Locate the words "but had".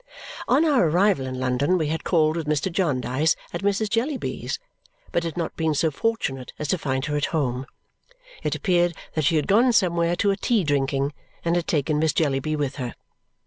5.11-5.37